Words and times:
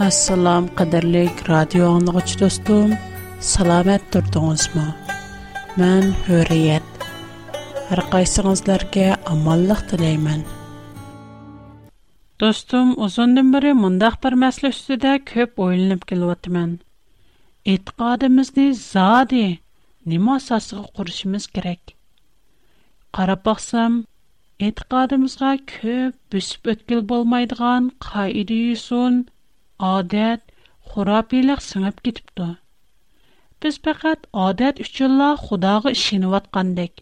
Assalom 0.00 0.66
qadrlik 0.80 1.40
radio 1.46 1.86
anglag'ich 1.94 2.36
do'stim, 2.42 2.92
salomat 3.48 4.04
turdingizmi? 4.14 4.84
Men 5.80 6.14
Hurriyat. 6.28 7.02
Har 7.90 8.00
qaysingizlarga 8.14 9.04
omonlik 9.34 9.82
tilayman. 9.90 10.46
Do'stim, 12.44 12.94
uzundan 13.08 13.50
beri 13.56 13.74
mundaq 13.82 14.16
bir 14.24 14.36
masala 14.44 14.70
ustida 14.76 15.12
ko'p 15.32 15.60
o'ylanib 15.66 16.06
kelyapman. 16.14 16.70
E'tiqodimizni 17.74 18.66
zodi 18.84 19.42
nima 20.14 20.38
asosiga 20.40 20.86
qurishimiz 21.00 21.44
kerak? 21.58 21.92
Qarab 23.20 23.44
boqsam 23.50 24.00
e'tiqodimizga 24.70 25.52
ko'p 25.74 26.16
bisib 26.38 26.72
o'tkil 26.76 27.04
bo'lmaydigan 27.12 27.92
qoida-yusun 28.08 29.20
адет, 29.80 30.40
хурапиліг 30.88 31.60
санап 31.64 32.00
кетіпту. 32.04 32.46
Біз 33.62 33.76
бақат 33.86 34.26
адет 34.40 34.80
үшчылла 34.84 35.28
худағы 35.44 35.92
ішенуват 35.96 36.48
қандыг. 36.56 37.00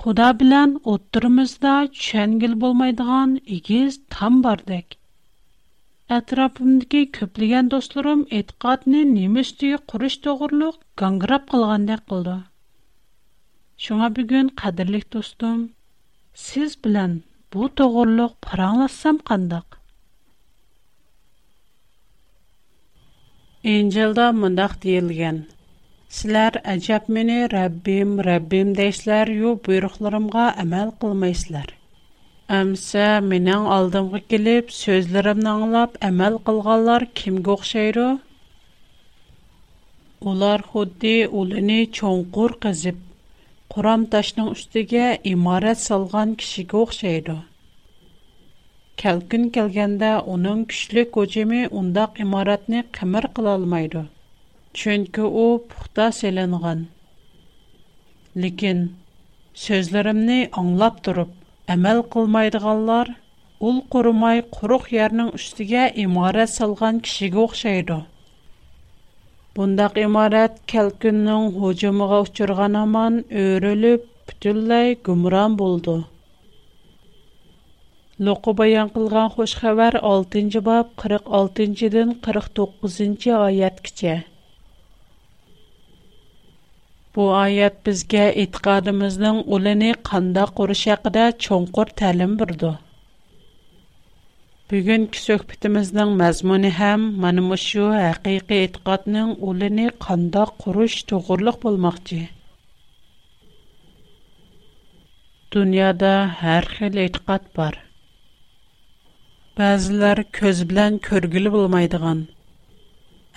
Худа 0.00 0.28
білян 0.42 0.72
оттырмызда 0.92 1.74
чангил 2.04 2.54
болмайдыған 2.62 3.34
игез 3.58 4.00
там 4.16 4.38
бардыг. 4.46 4.96
Атарапымдыки 6.20 7.02
көплиген 7.18 7.68
достурум 7.76 8.24
еткадни 8.40 9.02
немістію 9.10 9.82
құрыш 9.92 10.16
тоғырлыг 10.28 10.80
гангырап 11.02 11.44
қылғанда 11.52 12.00
қылды. 12.08 12.38
Шуңа 13.88 14.08
бігін, 14.20 14.50
қадирлик 14.64 15.08
достум, 15.18 15.68
сіз 16.46 16.78
білян, 16.88 17.20
бұл 17.52 17.68
тоғырлыг 17.82 18.38
паранласам 18.48 19.20
İncildə 23.68 24.26
mündəq 24.34 24.74
deyilgən. 24.82 25.38
Sizlər 26.18 26.54
əcəb 26.74 27.10
məni 27.16 27.34
Rəbbim, 27.52 28.14
Rəbbim 28.24 28.70
deyislər, 28.78 29.28
yu 29.36 29.50
buyruqlarımğa 29.66 30.44
əməl 30.62 30.94
qılmayislər. 31.02 31.74
Əmsə, 32.60 33.04
minən 33.32 33.68
aldımğı 33.74 34.20
gilib, 34.32 34.72
sözlərimdə 34.76 35.50
anılab, 35.52 35.98
əməl 36.08 36.40
qılgallar 36.48 37.04
kim 37.20 37.42
qox 37.50 37.68
şeyru? 37.74 38.06
Onlar 40.32 40.64
xuddi 40.72 41.14
ulini 41.42 41.82
çonqur 42.00 42.56
qızıb, 42.64 43.04
Quram 43.76 44.08
taşının 44.16 44.54
üstüge 44.56 45.06
imarət 45.34 45.84
salgan 45.84 46.34
kişi 46.40 46.66
qox 46.72 47.04
Кәлкін 49.00 49.42
келгенде 49.56 50.08
оның 50.32 50.62
күчлек 50.70 51.14
һөҗүме 51.18 51.58
ұндақ 51.80 52.16
имаратны 52.24 52.80
кымыр 52.96 53.28
қылалмайды. 53.36 54.00
Чөнки 54.80 55.22
о 55.22 55.44
пұқта 55.70 56.08
селенгән. 56.16 56.82
Ләкин 58.44 58.82
сөзлерімні 59.64 60.40
аңлап 60.62 60.98
тұрып, 61.08 61.32
әмәл 61.76 62.02
кылмайдыганлар 62.14 63.12
ұл 63.70 63.80
құрымай 63.94 64.42
құрық 64.56 64.90
ярның 64.98 65.32
үстіге 65.40 65.86
имарат 66.04 66.52
салған 66.58 67.00
кішігі 67.08 67.40
оқшайды. 67.46 68.00
Бұндақ 69.58 69.98
имарат 70.04 70.60
кәлкіннің 70.72 71.48
һөҗүмегә 71.58 72.22
ұшырған 72.28 72.78
аман 72.84 73.20
өрелеп, 73.44 74.06
пүтілләй 74.30 74.98
гумран 75.10 75.56
болды. 75.64 76.02
نوقۇ 78.26 78.52
баян 78.56 78.88
قىلغان 78.94 79.28
خوش 79.34 79.52
хабар 79.58 79.94
6 80.06 80.60
باب 80.64 80.88
46 81.02 81.84
дан 81.94 82.10
49 82.26 83.36
ئايەتكىچە 83.44 84.16
Bu 87.18 87.28
ayət 87.38 87.78
bizə 87.86 88.26
etiqadımızın 88.44 89.40
ulini 89.56 89.88
qandaq 90.10 90.52
quruş 90.60 90.82
haqqında 90.90 91.24
çonqur 91.46 91.90
təlim 92.02 92.36
birdi. 92.42 92.70
Bugünkü 94.74 95.18
söhbətimizin 95.22 96.12
məzmunu 96.22 96.70
həm 96.82 97.08
mənim 97.24 97.48
şu 97.66 97.88
həqiqi 98.04 98.60
etiqadının 98.68 99.32
ulini 99.52 99.88
qandaq 100.08 100.52
quruş 100.66 101.00
toğurluq 101.14 101.62
bolmaqçı. 101.66 102.20
Dünyada 105.56 106.14
hər 106.46 106.74
xil 106.78 107.06
etiqad 107.10 107.48
var. 107.62 107.86
Безләр 109.60 110.20
көз 110.34 110.60
bilən 110.70 110.94
көргүле 111.06 111.50
булмай 111.54 111.88
диган. 111.94 112.20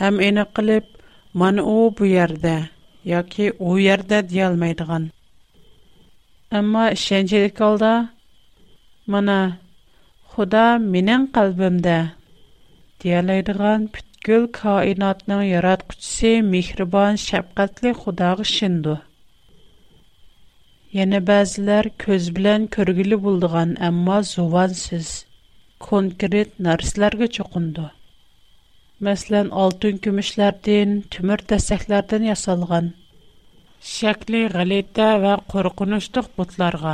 Һәм 0.01 0.19
эне 0.25 0.43
клып 0.59 0.85
мана 1.41 1.63
у 1.71 1.81
бу 2.01 2.05
ердә 2.09 2.53
яки 3.09 3.47
у 3.69 3.73
ердә 3.85 4.19
диелмай 4.31 4.75
диган. 4.81 5.09
Әмма 6.59 6.83
сәнҗәрлек 7.01 7.59
алда 7.67 7.89
мана 9.15 9.35
Худа 10.35 10.63
минең 10.93 11.25
калбымда 11.39 11.97
диелә 13.05 13.37
дәран 13.51 13.89
бүткөл 13.97 14.47
ка 14.59 14.77
энатның 14.93 15.43
ярат 15.49 15.83
güçсе 15.89 16.31
михрибан, 16.53 17.19
шәфкатьле 17.25 17.91
Худагы 18.05 18.47
шынду. 18.53 18.95
Яңа 21.03 21.19
безләр 21.33 21.91
көз 22.05 22.31
белән 22.39 22.71
konkret 25.87 26.49
narsalarga 26.65 27.27
cho'qindi 27.37 27.83
masalan 29.07 29.49
oltin 29.61 29.93
kumushlardan 30.05 30.89
temir 31.15 31.39
dastaklardan 31.49 32.21
yasalgan 32.31 32.85
shakli 33.95 34.41
g'alita 34.55 35.07
va 35.23 35.33
qo'rqinchli 35.53 36.21
butlarga 36.37 36.93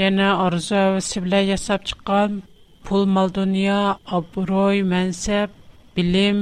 yana 0.00 0.28
orzu 0.48 0.74
havasi 0.84 1.16
bilan 1.28 1.44
yasab 1.52 1.80
chiqqan 1.92 2.30
pul 2.90 3.02
mol 3.16 3.28
dunyo 3.40 3.80
obro'y 4.20 4.78
mansab 4.92 5.48
bilim 5.96 6.36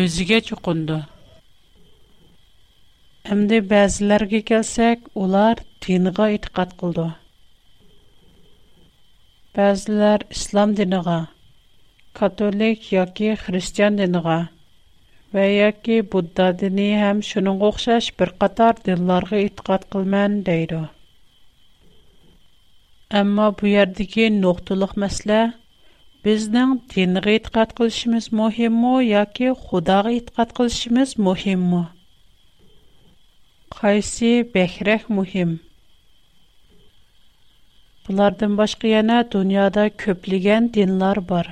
o'ziga 0.00 0.38
cho'qindi 0.50 0.98
endi 3.36 3.58
ba'zilarga 3.72 4.40
kelsak 4.52 4.98
ular 5.26 5.54
dinga 5.88 6.26
e'tiqod 6.36 6.70
qildi 6.84 7.08
Бәзілер 9.58 10.22
ислам 10.32 10.72
диніға, 10.78 11.14
католик 12.18 12.84
яки 12.94 13.30
христиан 13.38 13.96
диніға, 14.00 14.34
ва 15.38 15.46
будда 16.12 16.44
дини 16.60 16.84
хам 17.00 17.22
шуның 17.28 17.56
оқшаш 17.68 18.10
бір 18.20 18.30
қатар 18.44 18.76
динларғы 18.88 19.40
итқат 19.46 19.86
қылмен 19.94 20.36
дейді. 20.50 20.78
Амма 23.22 23.46
бу 23.62 23.66
ярдыки 23.72 24.28
ноқтулық 24.36 24.92
мәсле, 25.04 25.40
біздің 26.28 26.76
динғы 26.94 27.34
итқат 27.40 27.74
қылшымыз 27.80 28.30
мухим 28.42 28.76
яки 29.08 29.48
худағы 29.64 30.14
итқат 30.20 30.54
қылшымыз 30.60 31.16
мухим 31.18 31.66
му? 31.74 31.82
Қайси 33.80 34.36
бәхрек 34.54 35.08
мухим. 35.18 35.58
Бұлардың 38.08 38.52
башқы 38.58 38.90
яна 38.90 39.16
дүниада 39.32 39.82
көплеген 40.02 40.68
динлар 40.76 41.18
бар. 41.32 41.48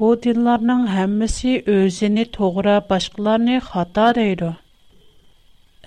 Бу 0.00 0.10
динларның 0.26 0.82
әммісі 1.04 1.54
өзіні 1.74 2.24
тоғыра 2.36 2.74
башқыларыны 2.90 3.60
хата 3.70 4.08
дейді. 4.18 4.50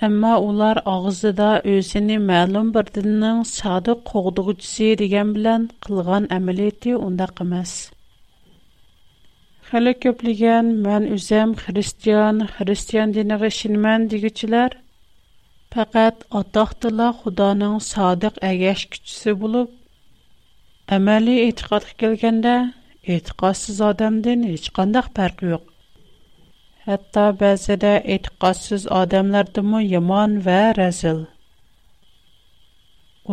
Әмма 0.07 0.31
улар 0.47 0.79
ағызыда 0.95 1.51
өзіні 1.75 2.17
мәлум 2.31 2.71
бір 2.79 2.89
дінінің 2.97 3.43
сады 3.51 3.95
қоғдығы 4.09 4.57
түсі 4.63 4.89
деген 5.03 5.35
білән 5.37 5.69
қылған 5.87 6.27
әмілетті 6.39 6.97
онда 6.99 7.29
қымас. 7.39 7.75
Хәлі 9.69 9.93
көплеген 10.05 10.73
мән 10.87 11.07
үзім 11.19 11.55
христиан, 11.61 12.43
христиан 12.57 13.13
дініғі 13.19 13.53
шинмән 13.61 14.09
дегі 14.15 14.31
Faqat 15.77 16.17
ataqdila 16.39 17.07
Xudoning 17.21 17.75
sodiq 17.93 18.35
agashkuchisi 18.51 19.33
bo'lib, 19.41 19.67
amaliy 20.95 21.41
e'tiqodga 21.49 21.93
kelganda 22.03 22.53
e'tiqodsiz 23.15 23.81
odamdan 23.89 24.45
hech 24.53 24.65
qanday 24.79 25.05
farqi 25.19 25.51
yo'q. 25.51 25.65
Hatto 26.87 27.25
ba'zida 27.43 27.91
e'tiqodsiz 28.15 28.87
odamlardanmi 29.01 29.83
yomon 29.93 30.33
va 30.47 30.57
razil. 30.81 31.21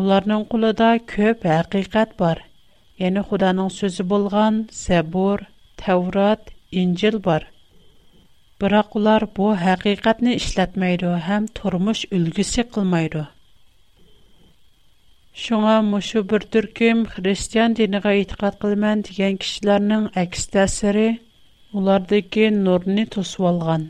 Ularning 0.02 0.44
qo'lida 0.52 0.90
ko'p 1.14 1.48
haqiqat 1.54 2.14
bor. 2.24 2.36
Ya'ni 3.04 3.24
Xudoning 3.32 3.72
so'zi 3.80 4.08
bo'lgan 4.12 4.62
Zabur, 4.82 5.38
Tavrat, 5.86 6.44
Injil 6.84 7.16
bor. 7.30 7.42
Бірақ 8.64 8.94
олар 8.96 9.24
бу 9.36 9.46
хақиқатны 9.60 10.32
ішлетмейді, 10.40 11.08
әм 11.36 11.48
тұрмыш 11.56 11.98
үлгісі 12.16 12.62
қылмайды. 12.74 13.26
Шуңа 15.42 15.74
мұшу 15.88 16.22
бір 16.30 16.46
түркім 16.54 17.02
христиан 17.12 17.76
диніға 17.76 18.14
итқат 18.22 18.56
қылмен 18.62 19.02
деген 19.10 19.36
кішілерінің 19.42 20.06
әкіс 20.22 20.48
тәсірі, 20.56 21.04
олардығы 21.82 22.46
нұрыны 22.62 23.04
тұсу 23.16 23.44
алған. 23.50 23.84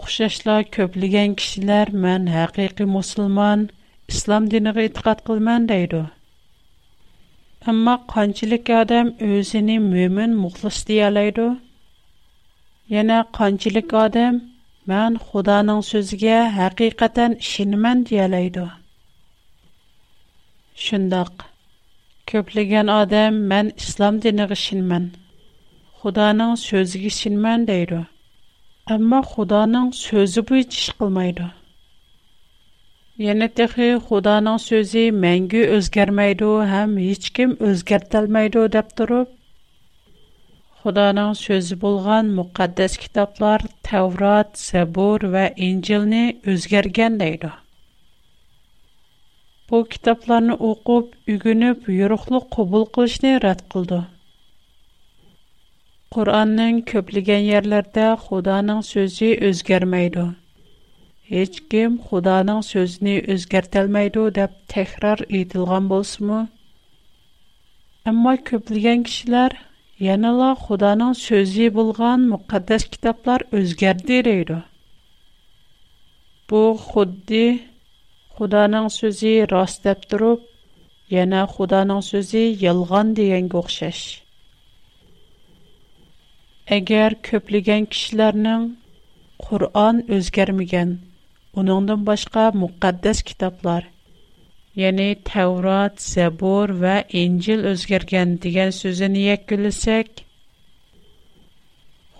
Оқшашла 0.00 0.58
көпліген 0.74 1.38
кішілер 1.38 1.94
мән 2.08 2.26
хақиқи 2.34 2.88
мұсылман, 2.96 3.68
ислам 4.10 4.50
диніға 4.50 4.88
итқат 4.90 5.22
қылмен 5.30 5.70
дейді. 5.70 6.02
Әмі 7.70 7.98
қанчілік 8.10 8.74
адам 8.82 9.14
өзіні 9.30 9.78
мөмін 9.86 10.40
мұқлыс 10.42 10.82
дейалайды, 10.90 11.52
Yana 12.90 13.16
qanchalik 13.36 13.92
odam 14.04 14.38
"Men 14.90 15.16
Xudoning 15.24 15.76
so'ziga 15.90 16.38
haqiqatan 16.58 17.36
ishonman" 17.44 17.98
deyaladi. 18.08 18.64
Shundoq 20.86 21.36
ko'plagan 22.32 22.88
odam 22.96 23.32
"Men 23.52 23.70
islom 23.84 24.18
diniga 24.26 24.58
ishonman, 24.60 25.04
Xudoning 26.00 26.50
so'ziga 26.66 27.10
ishonman" 27.14 27.68
deydi. 27.72 28.00
Ammo 28.96 29.20
Xudoning 29.34 29.88
so'zi 30.02 30.40
bo'yicha 30.50 30.80
ish 30.82 30.90
qilmaydi. 31.04 31.48
Yana 33.28 33.48
texi 33.62 33.88
Xudoning 34.10 34.60
so'zi 34.68 35.04
mangu 35.26 35.62
o'zgarmaydi, 35.78 36.50
ham 36.74 36.96
hech 37.08 37.28
kim 37.38 37.56
o'zgartalmaydi 37.70 38.64
deb 38.78 38.96
turib, 39.02 39.28
Xudanın 40.82 41.32
sözü 41.38 41.76
bolğan 41.80 42.28
müqəddəs 42.36 42.94
kitablar 43.00 43.64
Tevrat, 43.88 44.54
Zəbur 44.68 45.26
və 45.34 45.42
İncilni 45.66 46.20
özgərgən 46.52 47.18
deydi. 47.20 47.50
Bu 49.72 49.80
kitablarni 49.94 50.56
oqub, 50.70 51.10
ügünüb, 51.34 51.84
yuruqluq 51.98 52.46
qobul 52.56 52.86
qilishni 52.96 53.34
rad 53.44 53.60
qildi. 53.74 53.98
Qur'onning 56.16 56.80
ko'pligan 56.94 57.44
yerlarda 57.50 58.06
Xudoning 58.24 58.80
so'zi 58.92 59.30
o'zgarmaydi. 59.50 60.24
Hech 61.34 61.56
kim 61.74 61.98
Xudoning 62.08 62.62
so'zini 62.72 63.16
o'zgartirmaydi 63.36 64.22
deb 64.40 64.52
takror 64.76 65.18
aytilgan 65.38 65.92
bo'lsa-mu, 65.94 66.40
ammo 68.14 68.34
ko'pligan 68.52 69.02
kishilar 69.10 69.52
Yana 70.00 70.28
Allah'nın 70.32 71.12
sözi 71.24 71.66
bolğan 71.76 72.22
müqaddəs 72.32 72.84
kitablar 72.92 73.40
özgərdiräydı. 73.58 74.56
Bu 76.50 76.62
xuddi 76.86 77.42
Allah'nın 78.40 78.88
sözi 78.94 79.34
rəsul 79.54 79.84
dep 79.88 80.08
turıp, 80.12 80.40
yana 81.16 81.42
Allah'nın 81.58 82.00
sözi 82.06 82.44
yalğan 82.64 83.12
diyänä 83.18 83.50
öhşäş. 83.60 84.00
Eger 86.78 87.12
köpligen 87.30 87.84
kişlärning 87.96 88.64
Qur'an 89.46 89.96
özgärmegen, 90.18 90.90
onunndan 91.56 92.06
başqa 92.06 92.42
müqaddəs 92.62 93.18
kitablar 93.32 93.82
ya'ni 94.74 95.14
Tevrat, 95.24 95.98
Zebur 96.00 96.80
ve 96.80 97.04
İncil 97.12 97.58
özgergen 97.58 98.40
diyen 98.42 98.70
sözünü 98.70 99.18
yekülüsek, 99.18 100.24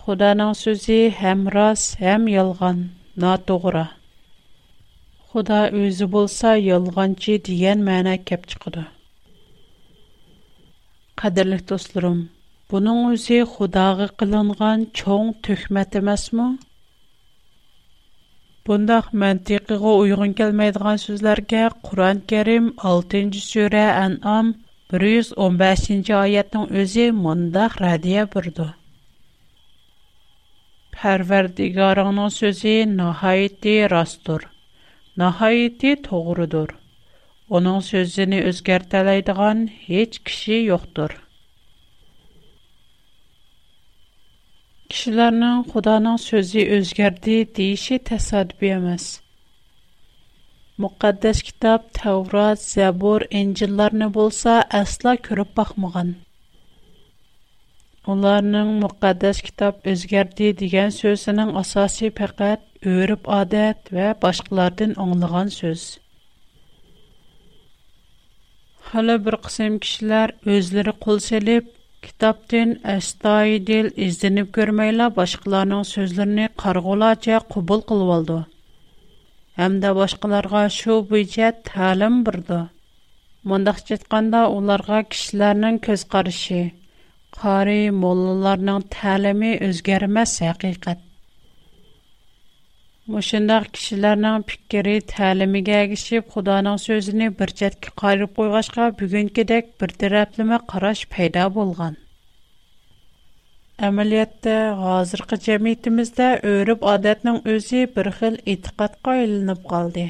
Xudanın 0.05 0.53
sözü 0.53 1.09
hem 1.17 1.51
ras 1.53 1.99
hem 1.99 2.27
yalgan, 2.27 2.85
na 3.17 3.39
doğru. 3.47 3.87
Xuda 5.29 5.71
özü 5.71 6.11
bolsa 6.11 6.55
yalgancı 6.55 7.43
diyen 7.45 7.77
məna 7.79 8.23
kep 8.25 8.47
çıkıdı. 8.47 8.87
Qadirlik 11.17 11.69
dostlarım, 11.69 12.29
bunun 12.71 13.13
özü 13.13 13.41
Xudağı 13.43 14.07
qılınğan 14.17 14.79
çoğ 14.93 15.33
töhmət 15.43 15.97
emasmı? 15.97 16.57
بۇنداق 18.69 19.05
مەنتىقىغا 19.21 19.91
ئۇيغۇن 20.01 20.33
كەلمەيدىغان 20.39 20.99
سۆزلەرگە 21.03 21.61
قۇرئان 21.87 22.19
كەرىم 22.31 22.65
ئالتىنچى 22.89 23.39
سۈرە 23.45 23.85
ئەنئام 23.93 24.51
بىر 24.93 25.05
يۈز 25.11 25.31
ئون 25.45 25.57
بەشىنچى 25.61 26.15
ئايەتنىڭ 26.17 26.67
ئۆزى 26.81 27.07
مۇنداق 27.23 27.77
رەدىيە 27.85 28.25
بېرىدۇ 28.35 28.67
پەرۋەردىگارىڭنىڭ 30.99 32.31
سۆزى 32.37 32.75
ناھايىتى 32.93 33.75
راستتۇر 33.95 34.47
ناھايىتى 35.23 35.95
توغرىدۇر 36.11 36.75
ئۇنىڭ 37.55 37.81
سۆزىنى 37.91 38.43
ئۆزگەرتەلەيدىغان 38.51 39.65
ھېچ 39.89 40.23
كىشى 40.29 40.61
يوقتۇر 40.71 41.20
kishilarning 44.91 45.59
xudoning 45.73 46.17
so'zi 46.27 46.63
o'zgardi 46.77 47.35
deyishi 47.57 47.95
tasodifiy 48.09 48.71
emas 48.77 49.03
muqaddas 50.85 51.37
kitob 51.49 51.81
tavrat 51.99 52.59
zabur 52.73 53.21
injillarni 53.41 54.07
bo'lsa 54.17 54.53
aslo 54.81 55.13
ko'rib 55.27 55.51
boqmagan 55.59 56.09
ularning 58.15 58.69
muqaddas 58.83 59.37
kitob 59.47 59.73
o'zgardi 59.93 60.47
degan 60.63 60.91
so'zining 61.01 61.51
asosi 61.63 62.07
faqat 62.19 62.59
o'rib 62.95 63.21
odat 63.39 63.79
va 63.99 64.07
boshqalardan 64.25 64.91
anglagan 65.05 65.49
so'z 65.61 65.81
hali 68.91 69.15
bir 69.29 69.35
qism 69.47 69.73
kishilar 69.87 70.27
o'zlari 70.57 70.93
qo'l 71.05 71.19
селеп, 71.31 71.65
Китаптин 72.05 72.71
астай 72.91 73.51
дил 73.65 73.87
іздініп 74.03 74.47
көрмейлі 74.55 75.05
башқыларын 75.17 75.83
сөзліні 75.89 76.47
қарғула 76.61 77.09
ача 77.15 77.35
кубыл 77.55 77.83
қылу 77.91 78.07
алды. 78.15 78.37
Хэмді 79.61 79.91
башқыларға 79.99 80.63
шу 80.77 80.95
бийча 81.11 81.51
талим 81.69 82.17
бұрды. 82.29 82.59
Мандықчетканда 83.53 84.41
оларға 84.55 85.03
кишіларын 85.13 85.77
көз 85.89 86.07
қарши, 86.15 86.63
қари, 87.39 87.79
молыларын 88.01 88.81
талими 88.97 89.53
өзгеріме 89.69 90.25
сяқи 90.33 90.73
Мошындақ 93.11 93.63
кишиларның 93.75 94.43
пікірі 94.49 94.91
тәлімігі 95.11 95.71
әгішіп, 95.77 96.27
құданың 96.35 96.77
сөзіні 96.83 97.25
бір 97.41 97.51
жәткі 97.61 97.91
қайрып 98.01 98.37
қойғашқа 98.37 98.85
бүгінкедек 99.01 99.67
бір 99.81 99.93
тірәпліме 100.03 100.59
қараш 100.71 101.01
пайда 101.15 101.47
болған. 101.57 101.97
Әмілетті, 103.89 104.55
ғазырқы 104.83 105.39
жәмейтімізді 105.47 106.29
өріп 106.53 106.87
адетнің 106.93 107.41
өзі 107.55 107.83
бір 107.97 108.11
қыл 108.21 108.39
итіқатқа 108.55 109.17
үлініп 109.25 109.67
қалды. 109.73 110.07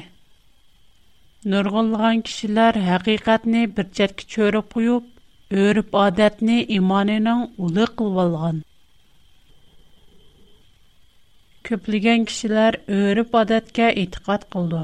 Нұрғылған 1.56 2.22
кишилар 2.30 2.78
әқиқатны 3.00 3.64
бір 3.78 3.90
жәткі 3.98 4.30
чөріп 4.36 4.74
қойып, 4.78 5.10
өріп 5.66 5.96
адетні 6.06 6.62
иманының 6.78 7.48
ұлы 7.66 7.90
қылбалған. 7.98 8.68
köpligen 11.72 12.24
kişiler 12.24 12.74
örüp 12.88 13.34
adetke 13.40 13.86
itikat 14.04 14.44
kıldı. 14.52 14.82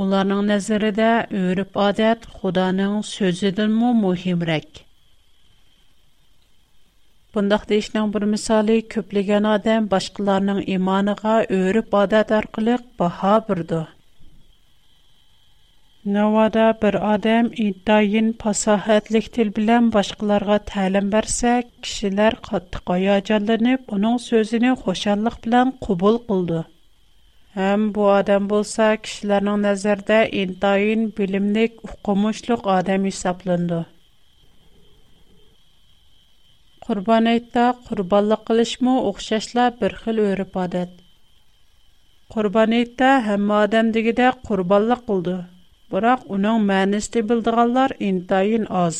Onların 0.00 0.42
nəzəri 0.52 0.90
də 0.98 1.06
örüp 1.42 1.78
adət 1.84 2.26
Xudanın 2.40 2.98
sözüdən 3.10 3.72
mü 3.80 3.92
mühimrək. 4.02 4.66
Bundaq 7.36 7.64
deyişnən 7.72 8.12
bir 8.16 8.26
misali 8.34 8.76
köpligən 8.96 9.48
adam 9.54 9.86
başqalarının 9.96 10.60
imanıqa 10.76 11.36
örüp 11.62 11.96
adət 12.04 12.36
arqılıq 12.42 12.84
baha 13.04 13.34
birdir. 13.48 13.88
Навада 16.08 16.62
бер 16.80 16.96
адам 16.96 17.48
итайын 17.62 18.30
пасахатлык 18.42 19.26
тил 19.36 19.50
белән 19.58 19.90
башкаларга 19.92 20.54
тәлим 20.70 21.10
берсәк, 21.14 21.66
кешеләр 21.84 22.36
катты 22.46 22.80
каяҗанланып, 22.88 23.84
аның 23.96 24.16
сөзен 24.26 24.64
хошанлык 24.84 25.36
белән 25.44 25.72
кубул 25.84 26.16
кылды. 26.30 26.62
Һәм 27.56 27.84
бу 27.98 28.06
адам 28.14 28.48
булса, 28.48 28.88
кешеләрнең 29.02 29.60
нәзәрдә 29.66 30.22
итайын 30.40 31.04
билимлек, 31.18 31.76
укымышлык 31.84 32.64
адам 32.78 33.04
исәпләнде. 33.12 33.82
Курбан 36.88 37.28
әйтте, 37.36 37.74
курбанлык 37.92 38.46
кылышмы 38.48 38.96
охшашла 39.12 39.68
бер 39.82 40.00
хил 40.06 40.24
өрип 40.30 40.56
адат. 40.64 40.96
Курбан 42.32 42.72
әйтте, 42.80 43.18
һәм 43.28 43.52
адам 43.62 43.92
дигедә 43.92 44.32
курбанлык 44.48 45.04
кылды 45.06 45.40
бірақ 45.92 46.20
оның 46.34 46.58
мәністі 46.68 47.22
білдіғалар 47.28 47.92
ентайын 48.08 48.66
аз. 48.82 48.98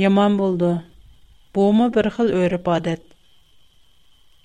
Яман 0.00 0.36
болды. 0.40 0.68
Бұмы 1.56 1.88
бір 1.96 2.08
қыл 2.14 2.28
өріп 2.44 2.68
адет. 2.74 3.02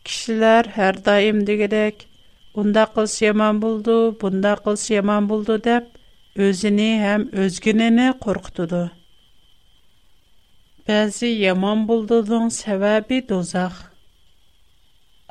Кішілер 0.05 0.71
әр 0.87 0.97
дайым 1.05 1.43
дегедек, 1.45 2.07
бұнда 2.55 2.87
қылс 2.95 3.19
яман 3.21 3.59
болды, 3.61 3.95
бунда 4.21 4.55
қылс 4.65 4.87
яман 4.93 5.27
болды 5.29 5.59
деп, 5.69 5.91
өзіне 6.35 6.89
әм 7.13 7.27
өзгінені 7.45 8.11
қорқытуды. 8.25 8.87
Бәзі 10.85 11.29
яман 11.39 11.85
болдыдың 11.89 12.49
сәвәбі 12.53 13.21
дозақ. 13.29 13.85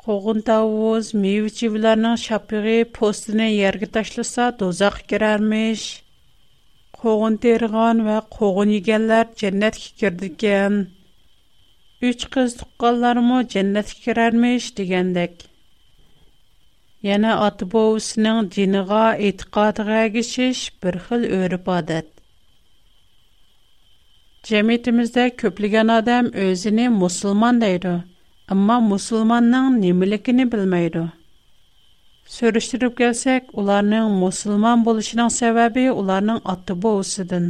Қоғын 0.05 0.39
тауыз, 0.47 1.07
мейвичивлерінің 1.21 2.17
шапығы 2.23 2.73
постыны 2.95 3.47
ергі 3.65 3.87
ташласа 3.95 4.51
дозақ 4.59 4.99
керерміш. 5.11 5.85
Қоғын 6.99 7.37
терған 7.45 8.03
вә 8.09 8.19
қоғын 8.35 8.73
егенлер 8.75 9.31
жәннәтке 9.41 9.95
кірдікен. 10.03 10.77
Үч 12.05 12.27
қыз 12.35 12.53
тұққаларымы 12.59 13.39
жәннәтке 13.55 13.97
керерміш 14.05 14.67
дегендек. 14.81 15.41
Yana 17.05 17.39
ota 17.47 17.65
bovisining 17.73 18.45
diniga 18.55 19.03
e'tiqodiga 19.29 20.03
gishish 20.19 20.63
bir 20.85 21.01
xil 21.07 21.25
o'rif 21.39 21.69
odat. 21.79 22.09
Jamiyatimizda 24.51 25.31
ko'plagan 25.43 25.93
odam 26.01 26.31
o'zini 26.49 26.89
musulmon 26.99 27.61
deydi. 27.69 28.01
Амма 28.53 28.75
мусульманның 28.87 29.69
немелекен 29.83 30.41
белмейрө. 30.53 31.03
Сөрәштергә 32.33 32.89
килсәк, 32.99 33.47
уларның 33.61 34.11
муslüman 34.23 34.83
булышының 34.87 35.31
сәбебе 35.35 35.85
уларның 36.01 36.43
атта 36.53 36.75
булышыдан. 36.85 37.47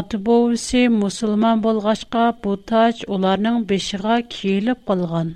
Атта 0.00 0.16
булышы 0.28 0.82
муslüman 0.94 1.60
булгачка 1.66 2.22
бу 2.46 2.56
тач 2.72 3.02
уларның 3.16 3.60
бешигә 3.72 4.16
килеп 4.36 4.80
калган. 4.92 5.34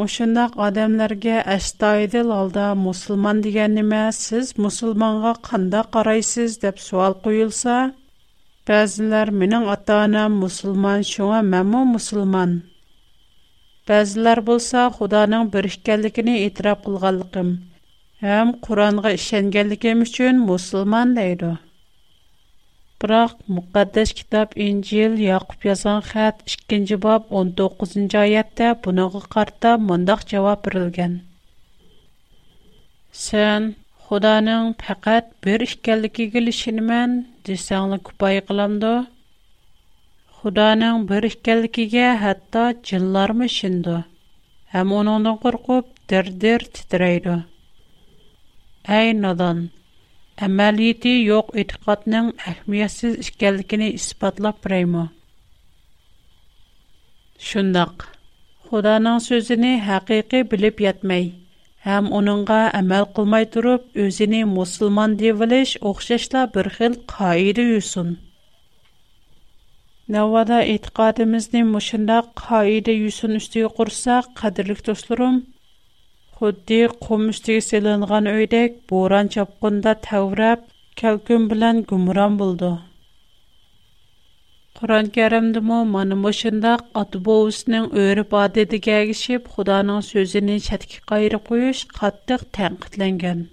Мөшендәк 0.00 0.58
адамларга 0.68 1.36
аштой 1.56 2.08
дил 2.16 2.34
алда 2.40 2.66
муslüman 2.82 3.44
дигәннеме, 3.46 4.02
сез 4.22 4.52
мусульманга 4.66 5.36
канда 5.50 5.84
карасыз 5.98 6.58
дип 6.66 6.82
суал 6.88 7.14
куелса 7.14 7.78
Bəziləri 8.68 9.32
mənim 9.40 9.64
ata-anam 9.68 10.38
müsəlman, 10.40 11.02
şuna 11.10 11.40
mənmə 11.52 11.80
müsəlman. 11.90 12.52
Bəziləri 13.90 14.44
bolsa 14.46 14.84
Xudanın 14.96 15.50
bir 15.52 15.66
ikənligini 15.68 16.36
etiraf 16.46 16.80
qılğanlığım, 16.86 17.50
həm 18.26 18.54
Qur'anğa 18.68 19.12
işənganligim 19.18 20.00
üçün 20.06 20.40
müsəlman 20.48 21.12
deydi. 21.18 21.50
Biroq 23.04 23.34
müqaddas 23.54 24.14
kitob 24.22 24.56
Инжил 24.68 25.20
Yaqub 25.30 25.60
yazan 25.70 26.00
xat 26.08 26.40
2-ci 26.54 26.96
bab 27.04 27.22
19-oyatda 27.42 28.68
bunağa 28.84 29.22
qarta 29.36 29.70
mundaq 29.90 30.20
javob 30.32 30.64
berilgan. 30.64 31.12
Sen 33.26 33.62
Xudanın 34.06 34.72
faqat 34.86 35.24
bir 35.44 35.60
ikənligiga 35.68 36.38
ilishinman 36.42 37.10
desenle 37.46 37.98
kupay 38.02 38.40
qılamdı. 38.48 38.92
Xudanın 40.36 41.04
bir 41.08 41.24
ikkelikigə 41.28 42.08
hətta 42.22 42.64
cinlar 42.86 43.30
mı 43.40 43.48
şindi? 43.58 43.96
Həm 44.74 44.92
onunu 44.98 45.32
qorxub 45.44 45.90
dir-dir 46.12 46.64
titrəydi. 46.78 47.36
Ey 48.98 49.12
nadan, 49.22 49.60
əməliyyəti 50.48 51.12
yox 51.28 51.46
etiqatının 51.64 52.32
əhmiyyətsiz 52.52 53.14
ikkelikini 53.26 53.88
Şundaq, 57.48 57.94
Xudanın 58.68 59.18
sözünü 59.18 59.72
həqiqi 59.88 60.44
bilib 60.52 60.76
һәм 61.84 62.06
оныңға 62.16 62.58
әмәл 62.78 63.06
қылмай 63.16 63.46
тұрып, 63.54 63.82
өзіні 64.04 64.38
мұсылман 64.52 65.14
девіліш 65.22 65.72
оқшашла 65.90 66.44
бір 66.54 66.70
хил 66.76 66.94
қайры 67.12 67.66
үйсін. 67.74 68.14
Навада 70.14 70.62
etiqadimizni 70.76 71.60
мұшында 71.74 72.22
қайры 72.40 72.96
үйсін 73.04 73.36
үстіге 73.40 73.68
құрса, 73.80 74.22
қадірлік 74.40 74.80
достарым, 74.88 75.38
xuddi 76.40 76.80
qum 77.04 77.28
үстіге 77.34 77.66
селінған 77.68 78.32
өйдек, 78.32 78.80
боран 78.94 79.28
чапқында 79.36 79.94
тәурәп, 80.08 80.64
кәлкін 81.02 81.48
білән 81.52 81.84
гумран 81.92 82.40
болды. 82.44 82.72
Құран 84.74 85.06
кәрімді 85.14 85.60
мұ, 85.62 85.76
маны 85.86 86.16
мұшындақ 86.18 86.80
Атубоусының 86.98 87.84
өріп 88.04 88.32
адеді 88.38 88.80
кәгішіп, 88.82 89.44
Құданың 89.54 90.00
сөзінің 90.02 90.56
шәткі 90.64 90.98
қайры 91.10 91.38
қойыш 91.48 91.82
қаттық 91.98 92.42
тәңқітләнген. 92.58 93.44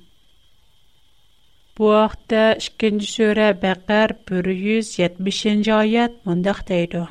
Бұ 1.77 1.91
ақта 1.97 2.41
2-ні 2.65 3.05
сөрі 3.11 3.45
бәқәр 3.61 4.15
170-ні 4.31 5.69
айет 5.77 6.17
мұндақ 6.25 6.63
дейді. 6.73 7.03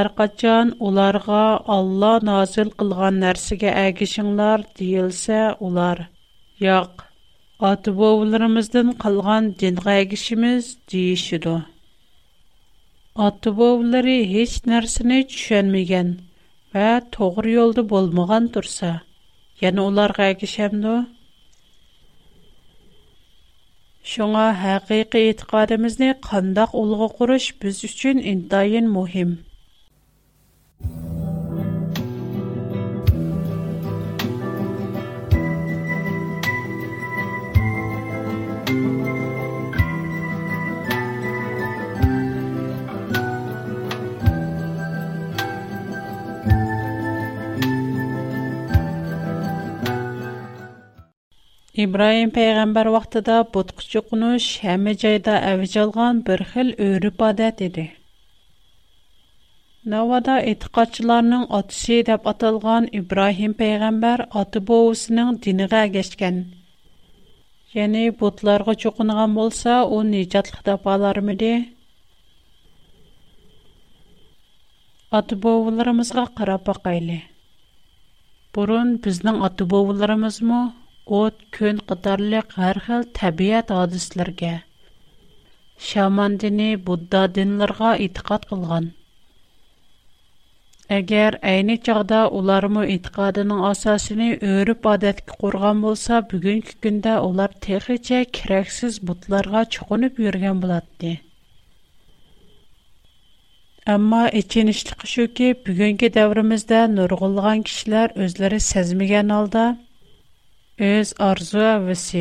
Әрқачан 0.00 0.74
оларға 0.88 1.44
Алла 1.76 2.16
назыл 2.32 2.74
қылған 2.82 3.22
нәрсіге 3.22 3.70
әгішіңлар 3.86 4.66
дейілсе 4.78 5.52
олар. 5.70 6.08
Яқ, 6.66 7.06
Атубоуларымыздың 7.70 8.96
қалған 9.04 9.52
динға 9.62 10.00
әгішіміз 10.02 10.74
дейішіду. 10.90 11.60
Автобулы 13.20 13.98
һеч 14.28 14.52
нәрсәсе 14.68 15.16
төшәмэгән 15.32 16.12
һәм 16.76 17.08
туры 17.16 17.50
ялды 17.52 17.82
булмаган 17.90 18.46
турса, 18.54 18.92
яны 19.64 19.82
уларга 19.84 20.30
гышәм 20.44 20.78
дә. 20.86 20.94
Шунга 24.14 24.46
һақиикы 24.64 25.22
иттиқадымызне 25.28 26.12
қандақ 26.30 26.72
улы 26.74 27.10
күриш 27.20 27.52
без 27.66 27.84
өчен 27.90 28.24
инде 28.34 28.64
иң 28.80 28.88
мөһим. 28.96 29.36
İbrahim 51.80 52.28
peyğəmbər 52.36 52.90
vaxtında 52.92 53.34
putqucu 53.52 54.00
qunuş 54.10 54.46
həmə 54.62 54.92
yerda 55.02 55.36
əvəz 55.54 55.76
bir 56.26 56.40
xil 56.50 56.72
ürüb-adət 56.86 57.62
idi. 57.66 57.84
Novada 59.94 60.34
etiqadçıların 60.50 61.46
atışı 61.60 61.96
deyə 62.08 62.18
adlanan 62.32 62.88
İbrahim 63.00 63.54
peyğəmbər 63.62 64.20
atıbovusunun 64.42 65.38
dininə 65.48 65.80
gəçkən. 65.96 66.36
Yəni 67.78 68.04
putlara 68.20 68.74
çuqunğan 68.84 69.34
bolsa 69.40 69.78
o 69.86 70.02
nicatlıq 70.10 70.60
tapalarmıdı? 70.68 71.54
Atıbovularımıza 75.22 76.24
qarap 76.38 76.66
baxaylı. 76.68 77.18
Burun 78.54 78.88
biznin 79.04 79.40
atıbovularımız 79.50 80.42
mı? 80.42 80.62
ئوت 81.12 81.40
كۆن 81.54 81.80
قاتارلىق 81.90 82.52
ھەر 82.58 82.78
خىل 82.82 83.02
تەبىئەت 83.16 83.70
ھادىسىلىرىگە 83.78 84.52
شاماندىنى 85.86 86.68
بۇددا 86.86 87.22
دىنلىرىغا 87.38 87.90
ئېتىقاد 88.04 88.46
قىلغان 88.52 88.86
Әгәр 91.00 91.36
әйни 91.50 91.74
чагда 91.88 92.20
улармы 92.38 92.86
итикадының 92.94 93.60
асасыны 93.72 94.30
өрүп 94.54 94.88
адәткә 94.92 95.36
курган 95.42 95.78
булса, 95.86 96.18
бүгенге 96.32 96.74
көндә 96.86 97.14
улар 97.28 97.54
техичә 97.66 98.18
кирәксез 98.38 98.98
бутларга 99.10 99.62
чукынып 99.76 100.20
йөргән 100.24 100.60
булатты. 100.64 101.12
Әмма 103.96 104.22
иченишлек 104.42 105.06
шуки, 105.14 105.48
бүгенге 105.68 106.12
дәвримездә 106.18 106.82
нургылган 106.98 107.64
кешеләр 107.70 108.12
үзләре 108.28 108.60
сезмәгән 108.72 109.32
алда 109.40 109.66
Өз 110.80 111.10
арзу 111.20 111.60
әвісі, 111.60 112.20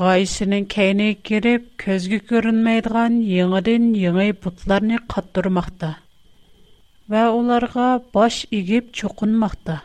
ғайшының 0.00 0.64
кәйіне 0.74 1.04
керіп, 1.28 1.68
көзгі 1.84 2.18
көрінмейдіған 2.30 3.20
еңіден 3.32 3.84
еңі 3.98 4.24
бұтларыны 4.46 4.98
қаттырмақта. 5.14 5.90
Вә 7.06 7.28
оларға 7.36 7.86
баш 8.16 8.40
егіп 8.50 8.90
чоқынмақта. 8.98 9.76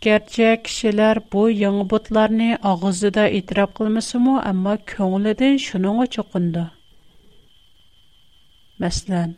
Герче 0.00 0.54
кишилер 0.62 1.18
бу 1.32 1.48
яңы 1.50 1.82
бутларны 1.90 2.54
агызы 2.62 3.10
да 3.10 3.26
итрап 3.40 3.74
кылмысы 3.80 4.22
му, 4.22 4.38
амма 4.38 4.78
көңілідін 4.94 5.58
шуныңа 5.66 6.06
чоқынды. 6.14 6.68
Мәслән, 8.78 9.34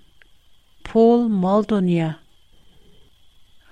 пол 0.92 1.24
мал 1.30 1.64
дуния– 1.64 2.18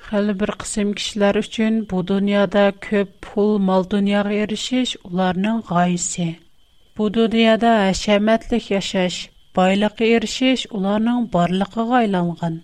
Хәл 0.08 0.30
бер 0.40 0.50
кысым 0.62 0.90
кишләр 0.98 1.36
өчен 1.42 1.74
бу 1.88 1.98
дөньяда 2.10 2.60
көп 2.84 3.08
пул 3.24 3.50
мал 3.64 3.82
дөньяга 3.94 4.30
эрешеш 4.44 4.92
уларның 5.08 5.58
гаисе. 5.70 6.28
Бу 6.96 7.08
дөньяда 7.16 7.72
әшәмәтлек 7.90 8.70
яшаш, 8.74 9.18
байлык 9.58 10.00
эрешеш 10.08 10.64
уларның 10.78 11.20
барлыгыга 11.34 11.98
айланган. 12.00 12.56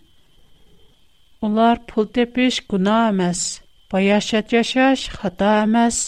Улар 1.48 1.84
пул 1.92 2.08
тепеш 2.18 2.62
гуна 2.72 2.96
эмес, 3.12 3.44
баяшат 3.92 4.56
яшаш 4.58 5.04
хата 5.18 5.52
эмес. 5.68 6.00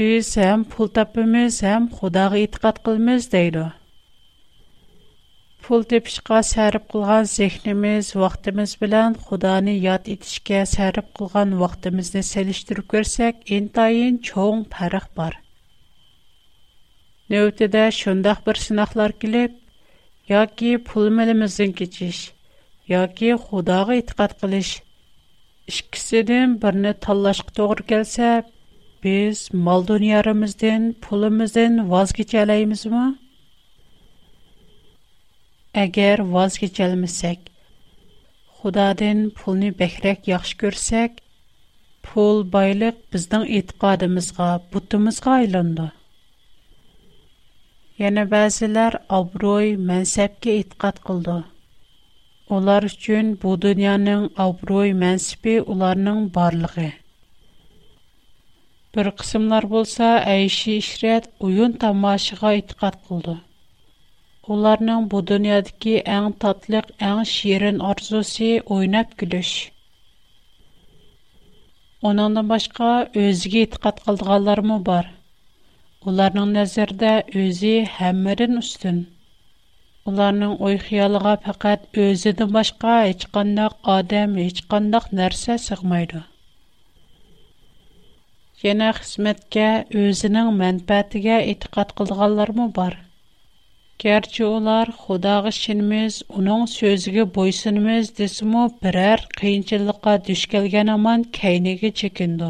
Без 0.00 0.32
һәм 0.40 0.64
пул 0.76 0.88
тапмыз, 1.00 1.60
һәм 1.68 1.90
Худага 1.98 2.40
итикат 2.46 2.80
кылмыз 2.88 3.28
дейләр. 3.36 3.74
pul 5.64 5.82
tepishqa 5.88 6.38
sərf 6.44 6.84
qılğan 6.92 7.24
zehnimiz, 7.30 8.06
vaxtımız 8.22 8.72
bilan 8.82 9.14
Xudani 9.24 9.72
yad 9.86 10.04
etishkə 10.14 10.58
sərf 10.68 11.06
qılğan 11.16 11.54
vaxtımızı 11.62 12.20
seliştirib 12.32 12.90
görsək, 12.92 13.38
intayin 13.56 14.18
çoğ 14.28 14.58
fərq 14.74 15.06
var. 15.18 15.38
Növbədə 17.32 17.86
şundaq 18.00 18.42
bir 18.46 18.60
sınaqlar 18.64 19.16
gəlib, 19.24 19.56
yoki 20.28 20.74
pul 20.88 21.08
milimizdən 21.16 21.72
keçiş, 21.80 22.20
yoki 22.94 23.32
Xudoga 23.46 23.96
etiqad 24.02 24.36
qilish. 24.42 24.74
İkkisidən 25.72 26.58
birini 26.60 26.92
tanlashqa 27.06 27.50
to'g'ri 27.56 27.84
kelsa, 27.94 28.30
biz 29.04 29.46
mol 29.66 29.86
dunyorimizdan, 29.88 30.82
pulimizdan 31.08 31.80
voz 31.90 32.12
kecha 32.20 32.42
olamizmi? 32.44 33.06
Әгәр 35.82 36.20
ваз 36.32 36.56
кечәлмәсәк, 36.62 37.48
Худадан 38.58 39.22
пулны 39.38 39.70
бәхрәк 39.80 40.28
яхшы 40.32 40.56
күрсәк, 40.60 41.16
пол 42.10 42.44
байлык 42.52 42.98
безнең 43.14 43.46
итикадыбызга, 43.58 44.46
бутымызга 44.70 45.32
айланды. 45.40 45.86
Яна 48.02 48.22
бәзеләр 48.36 49.00
абруй, 49.18 49.72
мәнсәпкә 49.90 50.54
итикад 50.60 51.00
кылды. 51.08 51.36
Олар 52.54 52.86
өчен 52.90 53.32
бу 53.44 53.56
дөньяның 53.66 54.28
абруй, 54.46 54.92
мәнсәбе 55.02 55.56
уларның 55.74 56.22
барлыгы. 56.38 56.86
Бер 58.94 59.10
кысымнар 59.24 59.66
булса, 59.74 60.12
әйше 60.38 60.76
ишрәт 60.84 61.28
уен 61.50 61.74
тамашыга 61.84 62.54
итикад 62.62 63.00
кылды. 63.10 63.34
Оларның 64.52 65.04
бу 65.12 65.18
дөньядагы 65.28 65.92
иң 66.14 66.24
татлык, 66.44 66.88
иң 67.10 67.20
ширин 67.28 67.78
арзусы 67.90 68.48
ойнап 68.74 69.14
күлүш. 69.22 69.52
Онандан 72.10 72.50
башка 72.50 72.88
өзге 73.22 73.62
иттикат 73.66 74.02
кылдыганлар 74.08 74.60
мы 74.72 74.76
бар? 74.88 75.08
Оларның 76.10 76.52
нәзәрдә 76.58 77.12
өзе 77.44 77.72
һәммәрен 77.96 78.60
үстен. 78.60 79.00
Уларның 80.12 80.58
ой 80.68 80.76
хыялыга 80.88 81.32
фақат 81.46 81.88
өзедән 82.04 82.52
башка 82.58 82.98
һеч 83.08 83.26
адам, 83.40 84.36
һеч 84.42 84.60
кандай 84.74 85.04
нәрсә 85.22 85.56
сыгмайды. 85.68 86.22
Яна 88.68 88.92
хисмәткә 89.00 89.70
өзенең 90.04 90.52
мәнфәатыга 90.60 91.40
иттикат 91.54 91.92
кылдыганлар 91.96 92.52
бар? 92.80 92.96
Gerçi 93.98 94.44
ular 94.44 94.86
Xudağa 94.86 95.50
şinimiz, 95.50 96.22
onun 96.28 96.66
sözüge 96.66 97.34
boysunimiz 97.34 98.18
desimo 98.18 98.68
birer 98.82 99.20
qiyinchilikqa 99.40 100.24
düş 100.24 100.42
kelgan 100.50 100.86
aman 100.94 101.22
kaynige 101.36 101.90
çekindi. 102.00 102.48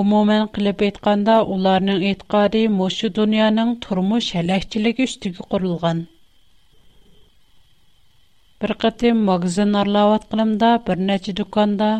Umuman 0.00 0.44
qilib 0.56 0.78
aytganda, 0.88 1.36
ularning 1.54 2.00
e'tiqodi 2.10 2.62
Moshu 2.78 3.08
dunyoning 3.20 3.70
turmush 3.86 4.28
halakchiligi 4.38 5.04
ustiga 5.10 5.42
qurilgan. 5.54 5.98
Bir 8.62 8.72
qatim 8.84 9.16
magazin 9.30 9.72
arlavat 9.84 10.22
qilimda 10.34 10.70
bir 10.90 10.96
necha 11.12 11.32
do'konda 11.40 11.90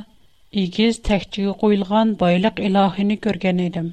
egiz 0.66 0.94
takchiga 1.10 1.52
qo'yilgan 1.64 2.08
boyliq 2.24 2.56
ilohini 2.70 3.16
ko'rgan 3.28 3.58
edim. 3.70 3.88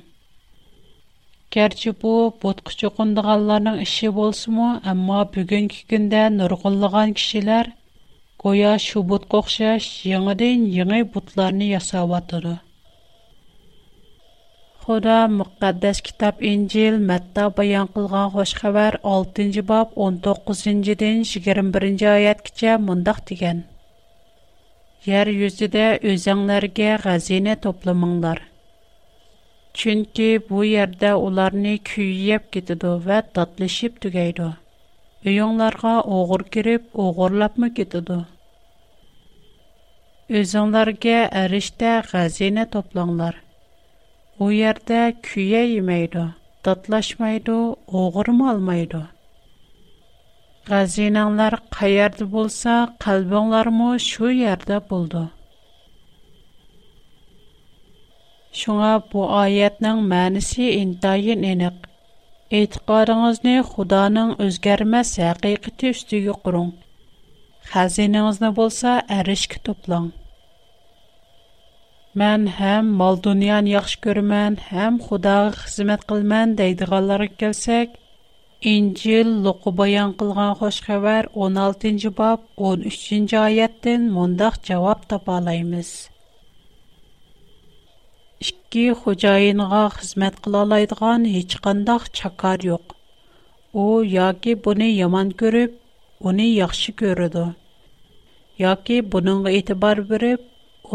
Керче 1.53 1.91
бу 2.01 2.11
بوتкыч 2.41 2.83
укындыганларның 2.89 3.79
ише 3.85 4.07
булсымы, 4.17 4.67
әмма 4.91 5.23
бүгенге 5.35 5.79
көндә 5.91 6.21
нургынлыгын 6.37 7.11
кишләр 7.21 7.69
гоя 8.43 8.69
шу 8.83 9.01
бутка 9.09 9.41
охшаш 9.41 9.87
яңадан 10.11 10.61
яңай 10.75 11.03
бутларны 11.15 11.65
ясава 11.73 12.21
торы. 12.29 12.53
Хода 14.85 15.17
мөхәддەس 15.33 15.99
китап 16.07 16.39
Инҗил 16.51 17.01
Матта 17.11 17.49
баян 17.59 17.89
кылган 17.97 18.31
яхшы 18.39 18.71
6нҗи 18.77 19.63
боб 19.73 19.91
19нҗидән 20.07 21.25
21нҗи 21.33 22.07
аят 22.13 22.45
кичә 22.47 22.77
мондак 22.87 23.19
дигән. 23.31 23.61
Яр 25.19 25.27
йөзидә 25.35 25.85
үзәңнәргә 26.13 26.95
гәзине 27.09 27.57
төрлемеңләр 27.67 28.45
Çünki 29.79 30.39
bu 30.49 30.63
yerdə 30.67 31.09
onlarını 31.25 31.71
küyüyəb 31.89 32.49
gedidu 32.55 32.89
və 33.05 33.19
datlışıb 33.37 34.01
tügəydu. 34.05 34.47
Üyonlarga 35.31 35.93
oğur 36.15 36.43
girib, 36.55 36.89
oğurlapmı 37.03 37.69
gedidu. 37.79 38.17
Özünlərgə 40.41 41.15
ərişdə 41.43 41.93
xəzinə 42.11 42.65
toplanlar. 42.75 43.37
O 44.47 44.51
yerdə 44.57 45.05
küyə 45.29 45.63
yeməydu, 45.77 46.25
datlaşmaydı, 46.69 47.55
oğurma 48.03 48.51
almaydı. 48.55 49.01
Xəzinənlər 50.73 51.59
qayardı 51.79 52.29
bolsa, 52.37 52.79
qalbınlarmı 53.07 53.95
şu 54.13 54.37
yerdə 54.45 54.81
buldu.'' 54.91 55.29
Шуңа 58.59 58.87
бу 59.11 59.21
аятның 59.33 59.99
мәнисе 60.13 60.65
интайын 60.79 61.43
энек. 61.49 61.85
Этқарыңызны 62.57 63.53
Худаның 63.69 64.33
өзгәрмәс 64.45 65.11
әқиқеті 65.29 65.91
үстіге 65.95 66.33
құрын. 66.41 66.73
Хазиныңызны 67.71 68.49
болса 68.57 68.97
әрішкі 69.19 69.61
топлан. 69.69 70.09
Мән 72.23 72.49
һәм 72.59 72.91
мал 73.01 73.21
дуниян 73.27 73.71
яхшы 73.71 74.01
көрмән, 74.07 74.59
һәм 74.73 74.99
Худағы 75.07 75.55
хызмет 75.61 76.03
қылмән 76.11 76.57
дейді 76.59 76.91
ғаллары 76.91 77.31
келсек, 77.37 77.95
Инжил 78.75 79.31
лұқы 79.47 79.71
баян 79.79 80.11
қылған 80.21 80.57
хош 80.59 80.83
16-й 80.89 82.11
бап 82.19 82.43
13-й 82.59 83.39
аяттен 83.45 84.11
мұндақ 84.19 84.59
жауап 84.67 85.07
тапалаймыз. 85.07 85.95
ikki 88.49 88.83
xo'jayinga 89.01 89.79
xizmat 89.95 90.35
qilolaydigan 90.45 91.21
hech 91.33 91.53
qandaq 91.65 92.03
chakar 92.19 92.59
yo'q 92.69 92.85
u 93.83 93.85
yoki 94.17 94.53
buni 94.67 94.87
yomon 95.01 95.29
ko'rib 95.41 95.71
uni 96.31 96.47
yaxshi 96.61 96.91
ko'radi 97.01 97.43
yoki 98.63 98.97
buningga 99.15 99.49
e'tibor 99.59 99.97
berib 100.13 100.39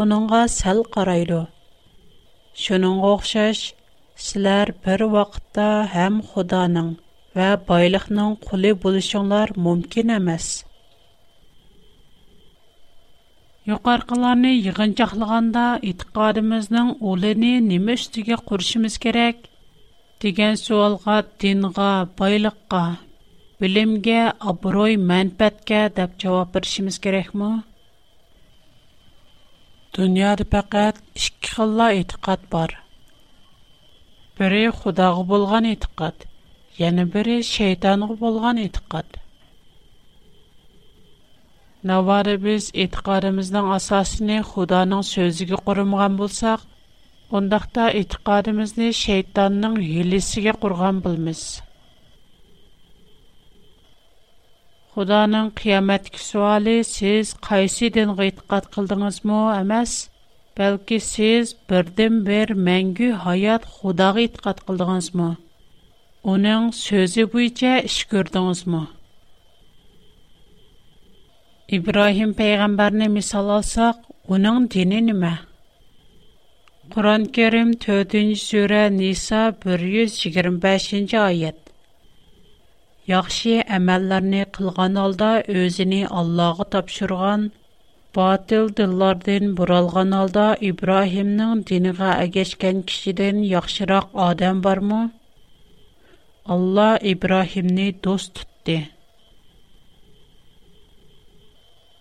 uningga 0.05 0.41
sal 0.59 0.79
qaraydi 0.97 1.39
shuningga 2.65 3.07
o'xshash 3.13 3.63
sizlar 4.25 4.67
bir 4.87 4.99
vaqtda 5.15 5.69
ham 5.95 6.15
xudoning 6.33 6.91
va 7.39 7.49
boylikning 7.71 8.31
quli 8.49 8.71
bo'lishinglar 8.87 9.49
mumkin 9.69 10.07
emas 10.19 10.45
Юқарқыларны 13.67 14.49
йығынчақлығанда 14.55 15.61
итқарымызның 15.87 16.91
олыны 17.13 17.49
неме 17.65 17.95
диге 18.17 18.37
құршымыз 18.51 18.93
керек? 19.05 19.41
Деген 20.25 20.55
суалға, 20.61 21.15
динға, 21.43 21.89
байлыққа, 22.21 22.83
білімге, 23.63 24.21
абырой, 24.51 24.95
мәнпәтке 25.11 25.81
деп 25.99 26.15
жауап 26.25 26.55
біршіміз 26.55 27.01
керек 27.07 27.35
мұ? 27.41 27.49
Дүниады 29.99 30.47
пәкәт 30.55 31.03
ішкі 31.19 31.51
қылла 31.57 31.89
итқат 32.01 32.47
бар. 32.55 32.77
Бірі 34.39 34.63
құдағы 34.85 35.27
болған 35.35 35.69
итқат, 35.73 36.23
ені 36.89 37.09
бірі 37.17 37.39
шейтанғы 37.53 38.15
болған 38.23 38.63
итқат. 38.69 39.19
Навары 41.87 42.31
біз 42.43 42.65
етқарымыздың 42.83 43.67
асасыны 43.75 44.37
Худаның 44.49 45.03
сөзіге 45.09 45.57
құрымған 45.67 46.17
болсақ, 46.21 46.63
ондақта 47.39 47.85
етқарымызны 47.99 48.87
шейтанның 49.01 49.77
елесіге 49.99 50.53
құрған 50.63 50.99
білміз. 51.05 51.43
Худаның 54.95 55.53
қияметкі 55.61 56.23
суалы 56.25 56.75
сіз 56.91 57.31
қайсы 57.47 57.91
дінгі 57.99 58.27
етқат 58.33 58.67
қылдыңыз 58.75 59.21
мұ, 59.31 59.39
әмәс? 59.55 59.95
Бәлкі 60.59 60.99
сіз 61.13 61.55
бірден 61.71 62.19
бір 62.27 62.55
мәңгі 62.71 63.13
hayat 63.23 63.69
Худаға 63.77 64.25
етқат 64.27 64.65
қылдыңыз 64.67 65.13
мұ? 65.21 65.31
Оның 66.35 66.69
сөзі 66.83 67.29
бұйча 67.37 67.77
іш 67.87 68.01
көрдіңіз 68.15 68.65
мұ? 68.75 68.85
İbrahim 71.75 72.29
пайгамбарны 72.37 73.07
мисал 73.13 73.49
алсак, 73.53 73.97
уның 74.31 74.67
дине 74.73 75.01
нима? 75.07 75.31
Куран 76.93 77.25
Кәрим 77.35 77.73
4-нче 77.85 78.37
сүре 78.41 78.79
Ниса 78.99 79.41
125-нче 79.65 81.17
аят. 81.23 81.59
Яхшы 83.11 83.57
әмәлләрне 83.79 84.45
кылган 84.57 84.95
алда 85.03 85.33
өзине 85.65 85.99
Аллаһка 86.21 86.69
тапшырган 86.77 87.43
батыл 88.19 88.69
диллардан 88.71 89.51
буралган 89.59 90.15
алда 90.21 90.47
Ибраһимның 90.69 91.65
динегә 91.73 92.13
агешкән 92.15 92.81
кишедән 92.87 93.43
яхшырак 93.51 94.07
адам 94.29 94.63
бармы? 94.69 95.09
Алла 96.45 96.89
Ибраһимны 96.95 97.89
дост 98.01 98.33
тутты. 98.39 98.85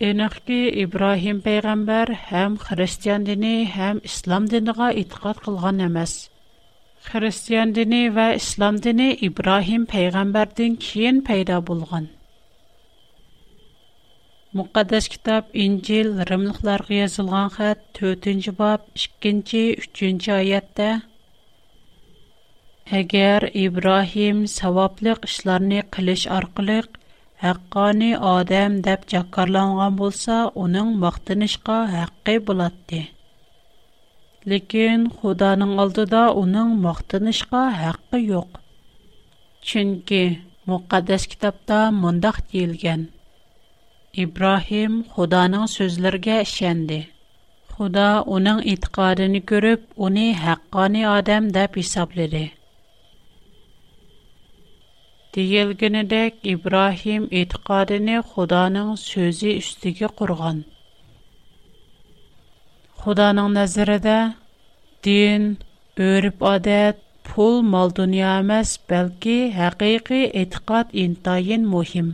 Энәхки 0.04 0.56
Ибраһим 0.84 1.38
пәйгамбәр 1.44 2.10
һәм 2.30 2.56
xristian 2.62 3.22
dini, 3.24 3.52
һәм 3.76 4.00
İslam 4.08 4.44
динигә 4.52 4.90
итиқад 5.02 5.38
кылган 5.40 5.78
emas. 5.80 6.12
Xristian 7.06 7.72
dini 7.72 8.10
ва 8.16 8.26
İslam 8.36 8.76
dini 8.84 9.06
Ибраһим 9.28 9.86
пәйгамбәрдән 9.94 10.76
keyin 10.88 11.22
пайда 11.30 11.60
булган. 11.62 12.08
Мукаддас 14.54 15.08
китап 15.14 15.48
Инҗил 15.54 16.12
Римлыкларга 16.30 16.94
язылган 16.98 17.48
хат 17.56 17.78
4-нче 17.94 18.52
баб 18.52 18.80
2-нче, 18.94 19.64
3-нче 19.96 20.32
аятта 20.36 20.90
Әгәр 23.00 23.48
Ибраһим 23.54 24.44
саваплык 24.58 25.24
эшләрне 25.24 25.82
кылыш 25.90 26.26
аркылы 26.26 26.82
Haqqani 27.44 28.16
adam 28.18 28.80
dep 28.84 29.00
jaqqarlangğan 29.12 29.92
bolsa, 29.98 30.36
uning 30.62 30.90
moqtinishqa 31.02 31.74
haqqi 31.96 32.34
bolatdi. 32.46 33.00
Lekin 34.52 35.00
Xudaning 35.18 35.74
oldida 35.82 36.22
uning 36.42 36.70
moqtinishqa 36.86 37.62
haqqi 37.82 38.18
yoq. 38.32 38.50
Chunki 39.66 40.22
muqaddas 40.70 41.22
kitapta 41.34 41.80
mundaq 42.02 42.36
tilgen. 42.54 43.02
Ibrohim 44.24 44.92
Xudaning 45.18 45.66
sözlärgə 45.76 46.36
ishandi. 46.48 47.00
Xuda 47.76 48.08
uning 48.38 48.60
itiqorini 48.72 49.40
görib 49.52 49.80
uni 50.08 50.28
haqqani 50.44 51.02
adam 51.18 51.44
dep 51.58 51.72
hisobledi. 51.76 52.44
دېيىلگىنىدەك 55.36 56.36
ئىبراھىم 56.50 57.24
ئېتىقادىنى 57.38 58.20
خۇدانىڭ 58.34 58.92
سۆزى 59.00 59.50
ئۈستىگە 59.56 60.08
قۇرغان 60.20 60.60
خۇدانىڭ 63.02 63.50
نەزىرىدە 63.56 64.14
دىن 65.08 65.44
ئۆرپ 66.06 66.46
ئادەت 66.52 67.02
pul 67.32 67.60
mol 67.74 67.92
dunyo 67.98 68.30
emas 68.44 68.72
balki 68.92 69.34
haqiqiy 69.58 70.24
e'tiqod 70.42 70.96
intayin 71.04 71.68
muhim 71.74 72.08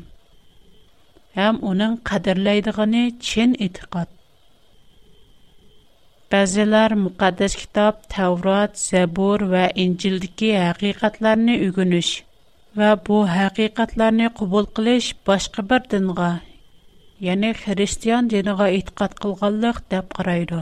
ham 1.38 1.60
uning 1.72 1.94
qadrlaydigani 2.12 3.04
chin 3.30 3.54
e'tiqod 3.68 4.12
ba'zilar 6.34 6.96
muqaddas 7.04 7.56
kitob 7.62 8.02
tavrat 8.16 8.82
zabur 8.84 9.46
va 9.54 9.64
injildagi 9.86 10.52
haqiqatlarni 10.64 11.58
o'rganish 11.68 12.12
va 12.80 12.90
bu 13.06 13.16
haqiqatlarni 13.36 14.26
qabul 14.38 14.66
qilish 14.76 15.08
boshqa 15.28 15.62
bir 15.72 15.80
dinga, 15.94 16.28
ya'ni 17.26 17.50
xristian 17.62 18.30
diniga 18.32 18.68
e'tiqod 18.78 19.12
qilganlik 19.24 19.76
deb 19.94 20.06
qaraydi. 20.18 20.60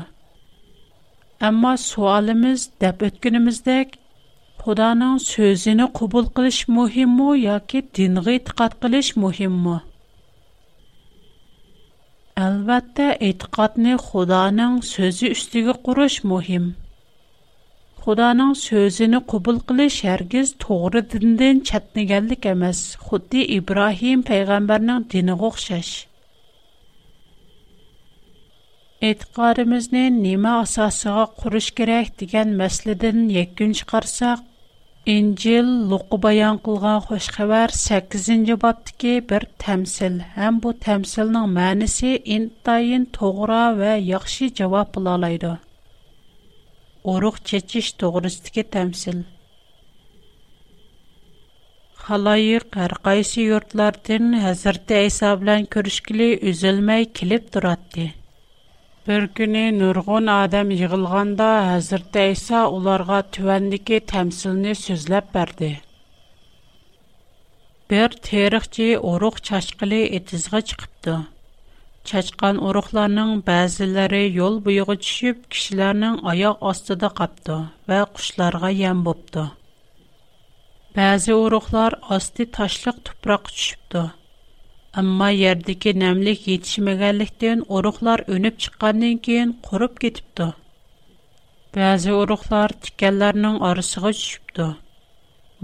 Ammo 1.51 1.73
savolimiz 1.89 2.65
deb 2.85 2.97
o'tganimizdek, 3.11 3.89
Xudoning 4.65 5.15
so'zini 5.25 5.85
qabul 5.99 6.27
qilish 6.39 6.59
muhimmi 6.79 7.29
yoki 7.43 7.81
dinga 7.99 8.27
e'tiqod 8.39 8.75
qilish 8.83 9.11
muhimmi? 9.27 9.77
Albatta, 12.49 13.07
e'tiqodni 13.31 13.95
Xudoning 14.09 14.77
so'zi 14.91 15.31
ustiga 15.39 15.75
qurish 15.89 16.19
muhim. 16.35 16.67
Xudoning 18.05 18.53
so'zini 18.59 19.19
qabul 19.31 19.57
qilish 19.71 19.97
hargiz 20.11 20.49
to'g'ri 20.63 21.01
dindan 21.15 21.57
chatniganlik 21.71 22.47
emas, 22.53 22.79
xuddi 23.09 23.43
Ibrohim 23.59 24.23
payg'ambarning 24.31 25.03
dini 25.15 25.35
o'xshash. 25.49 25.91
E'tiqodimizni 29.11 30.07
nima 30.25 30.55
asosiga 30.63 31.27
qurish 31.43 31.69
kerak 31.83 32.09
degan 32.23 32.49
masaladan 32.63 33.19
yakun 33.39 33.71
chiqarsak, 33.81 34.39
İncil 35.17 35.67
Luqa 35.93 36.17
bayan 36.29 36.57
qılğan 36.69 37.01
xoş 37.11 37.25
xəbər 37.37 37.71
8-ci 37.85 38.61
babdakı 38.65 39.15
bir 39.33 39.43
təmsil, 39.67 40.15
həm 40.39 40.63
bu 40.65 40.71
təmsilin 40.89 41.49
mənası 41.61 42.13
intayin 42.41 43.05
toğra 43.21 43.63
və 43.85 43.93
yaxşı 44.15 44.51
cavab 44.63 44.89
bulalaydı. 44.97 45.59
urug' 47.09 47.39
chechish 47.49 47.87
to'g'risidagi 48.01 48.63
tamsil 48.75 49.21
xaloyiq 52.07 52.77
har 52.81 52.93
qaysi 53.09 53.45
yurtlardan 53.51 54.27
hazrati 54.43 54.99
iso 55.13 55.31
bilan 55.45 55.65
ko'rishgili 55.77 56.27
uzilmay 56.53 57.07
kelib 57.21 57.47
turardi 57.57 58.05
bir 59.09 59.27
kuni 59.41 59.63
nurg'un 59.79 60.29
odam 60.35 60.75
yig'ilganda 60.77 61.49
hazrati 61.71 62.27
iso 62.37 62.63
ularga 62.81 63.23
tuvandiki 63.39 64.03
tamsilni 64.15 64.77
so'zlab 64.85 65.33
berdi 65.41 65.73
bir 67.95 68.21
teriqchi 68.33 68.93
urug' 69.15 69.41
chashqili 69.51 70.03
etizg'a 70.21 70.67
chiqibdi 70.73 71.19
Чачкан 72.09 72.57
урухларның 72.67 73.31
бәзиләре 73.47 74.21
йол 74.37 74.55
буйыгы 74.67 74.95
төшүп, 75.05 75.43
кишләрнең 75.55 76.15
аяк 76.31 76.63
астыда 76.71 77.11
капты 77.19 77.57
ва 77.91 77.99
кушларга 78.15 78.71
ям 78.77 79.03
бопты. 79.09 79.43
Бәзи 80.97 81.37
урухлар 81.37 81.99
асты 82.17 82.47
ташлык 82.57 83.03
тупрак 83.09 83.51
төшүпты. 83.53 84.07
Әмма 85.03 85.29
ярдыки 85.35 85.93
нәмлек 86.05 86.49
етишмәгәнлектән 86.55 87.63
урухлар 87.69 88.25
өнеп 88.37 88.57
чыкканнан 88.65 89.21
кийин 89.29 89.53
курып 89.69 90.01
кетипты. 90.07 90.49
Бәзи 91.77 92.17
урухлар 92.23 92.75
тикәнләрнең 92.87 93.61
арасыга 93.71 94.15
төшүпты. 94.17 94.73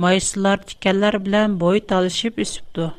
Майсылар 0.04 0.62
тикәнләр 0.68 1.18
белән 1.28 1.58
бой 1.64 1.80
талышып 1.94 2.38
үсүпты. 2.44 2.92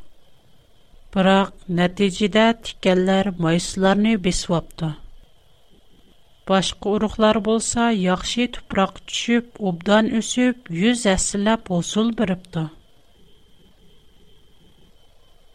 Мрак, 1.17 1.53
нәтийджидә 1.77 2.41
тикәлләр 2.65 3.27
майсыларны 3.43 4.11
бисвапты. 4.25 4.89
Башқы 6.49 6.91
урухлар 6.97 7.39
болса, 7.47 7.87
яхши 7.99 8.45
тупрак 8.57 8.99
чуп, 9.19 9.47
обдан 9.69 10.11
үсіп, 10.19 10.69
юз 10.83 11.07
әсілә 11.13 11.55
босул 11.71 12.11
біріпті. 12.19 12.67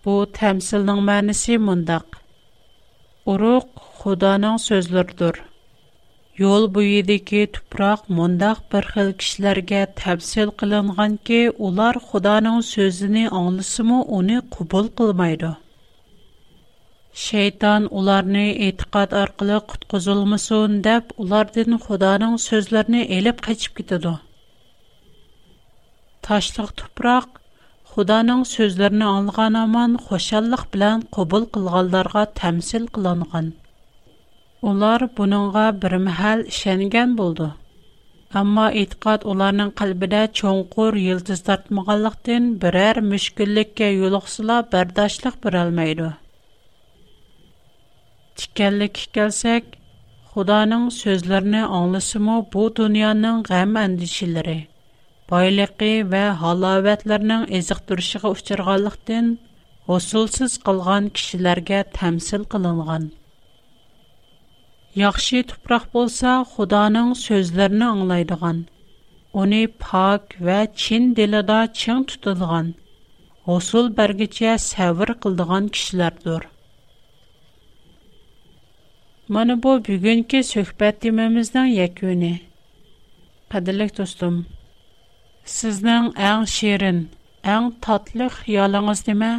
Бу 0.03 0.16
тәмсілнің 0.40 1.05
мәнісі 1.12 1.61
мүндақ. 1.68 2.18
Урух 3.35 3.70
худанан 4.03 4.59
сөзлірдір. 4.66 5.44
yo'l 6.42 6.64
bo'yidagi 6.76 7.40
tuproq 7.57 8.00
mundoq 8.18 8.59
bir 8.70 8.85
xil 8.92 9.09
kishilarga 9.22 9.81
tavsil 10.00 10.48
qilinganki 10.62 11.37
ular 11.66 11.94
xudoning 12.09 12.57
so'zini 12.72 13.24
anglasimu 13.40 13.98
uni 14.18 14.38
qabul 14.57 14.87
qilmaydi 15.00 15.50
shayton 17.26 17.83
ularni 18.00 18.44
e'tiqod 18.68 19.11
orqali 19.22 19.59
qutqizilmasin 19.72 20.68
deb 20.88 21.05
ulardan 21.26 21.78
xudoning 21.87 22.35
so'zlarini 22.48 23.02
elib 23.18 23.38
qochib 23.48 23.72
ketadi 23.83 24.14
tashliq 26.31 26.70
tuproq 26.83 27.28
Xudoning 27.92 28.42
so'zlarini 28.55 29.07
anlayan 29.20 29.55
aman 29.64 29.90
xoşallıq 30.09 30.62
bilan 30.74 30.98
qabul 31.16 31.42
qilganlarga 31.57 32.22
təmsil 32.40 32.85
qilingan. 32.96 33.46
Олар 34.70 35.03
бұныңға 35.18 35.62
бір 35.83 35.94
мәл 36.05 36.42
ішәнген 36.48 37.14
болды. 37.20 37.46
Амма 38.40 38.66
итқат 38.81 39.25
оларның 39.33 39.72
қалбіда 39.81 40.20
чонқор 40.40 40.94
елді 41.01 41.35
тартмағалықтен 41.48 42.44
бірәр 42.62 43.01
мүшкілікке 43.09 43.88
елоқсыла 44.07 44.61
бәрдашлық 44.75 45.40
бір 45.46 45.57
әлмейді. 45.64 46.11
Тікәлік 48.42 49.01
келсек, 49.18 49.64
Худаның 50.37 50.85
сөзлеріні 51.01 51.64
аңлысымы 51.81 52.37
бұ 52.55 52.68
дүнияның 52.79 53.42
ғәм 53.51 53.75
әндішілері, 53.83 54.55
байлықы 55.35 55.90
вә 56.14 56.22
халаветлерінің 56.44 57.48
езіқ 57.59 57.83
тұршығы 57.90 58.33
ұшырғалықтен, 58.37 59.35
осылсыз 59.98 60.57
қылған 60.68 61.11
кішілерге 61.18 61.83
тәмсіл 61.98 62.46
қылынған. 62.57 63.11
Яхши 65.00 65.40
тупрак 65.48 65.87
булса, 65.94 66.42
Худоның 66.44 67.14
сүзләрен 67.18 67.83
аңлайдыган, 67.87 68.59
уни 69.33 69.61
пак 69.85 70.35
ва 70.44 70.66
чин 70.68 71.14
дилдә 71.16 71.62
чин 71.72 72.02
тутылган, 72.05 72.74
усул 73.46 73.88
бергечә 73.88 74.59
сәвр 74.61 75.14
кылдыган 75.18 75.70
кишләрдер. 75.72 76.44
Менә 79.33 79.57
бу 79.64 79.78
бүгенге 79.87 80.42
сөхбәт 80.50 81.00
темамызның 81.07 81.72
якуны. 81.72 82.35
Кадерле 83.48 83.88
достым, 84.02 84.38
сезнең 85.57 86.12
әң 86.33 86.44
шерин, 86.59 87.00
әң 87.57 87.72
татлы 87.88 88.28
хыялыгыз 88.40 89.07
нимә? 89.09 89.33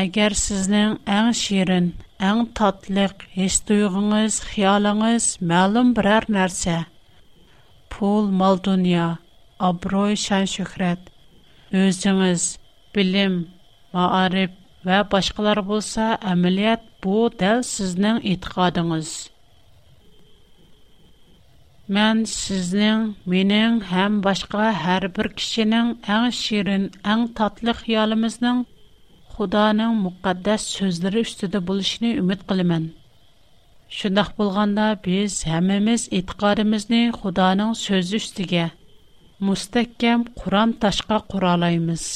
Әгәр 0.00 0.34
сезнең 0.38 0.90
әң 1.16 1.28
ширин, 1.40 1.84
әң 2.30 2.40
татлык 2.58 3.22
хис 3.36 3.54
туйгыңыз, 3.68 4.34
хыялыңыз 4.50 5.28
мәгълүм 5.52 5.92
берәр 5.98 6.26
нәрсә, 6.36 6.74
пул, 7.94 8.26
мал 8.42 8.60
дөнья, 8.66 9.06
абруй, 9.68 10.18
шан 10.24 10.44
шөһрәт, 10.54 11.08
өзіңіз, 11.84 12.44
билим, 12.98 13.38
маариф 13.96 14.52
вә 14.90 15.00
башкалар 15.16 15.62
булса, 15.70 16.10
әмәлият 16.34 16.84
бу 17.06 17.16
дәл 17.44 17.64
сезнең 17.70 18.20
итгадыңыз. 18.34 19.14
Мен 21.98 22.20
сезнең, 22.36 23.08
минең 23.36 23.80
һәм 23.94 24.20
башка 24.28 24.68
һәрбер 24.84 25.32
кешенең 25.40 25.94
әң 26.18 26.28
ширин, 26.42 26.86
әң 27.16 27.30
татлык 27.40 27.86
хыялымызның 27.86 28.66
Xudoning 29.36 29.96
muqaddas 30.02 30.62
so'zlari 30.74 31.22
ustida 31.26 31.60
bo'lishini 31.70 32.10
umid 32.20 32.44
qilaman. 32.52 32.84
Shundoq 33.96 34.30
bo'lganda 34.38 34.86
biz 35.06 35.34
hammamiz 35.48 36.06
e'tiqodimizni 36.18 37.00
Xudoning 37.16 37.74
so'zi 37.82 38.20
ustiga 38.22 38.62
mustahkam 39.48 40.24
Qur'on 40.40 40.72
tashqa 40.86 41.18
quralaymiz. 41.34 42.06